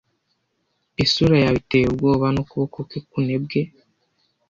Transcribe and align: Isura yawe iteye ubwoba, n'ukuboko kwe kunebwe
Isura 1.03 1.35
yawe 1.43 1.57
iteye 1.63 1.85
ubwoba, 1.87 2.27
n'ukuboko 2.31 2.77
kwe 2.89 2.99
kunebwe 3.09 3.61